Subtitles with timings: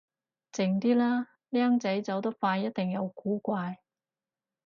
[0.51, 3.77] 靜啲啦，僆仔走得快一定有古怪